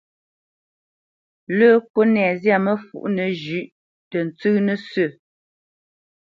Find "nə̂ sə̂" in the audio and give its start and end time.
4.65-5.07